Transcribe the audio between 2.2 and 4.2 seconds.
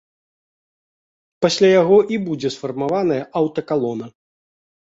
будзе сфармаваная аўтакалона.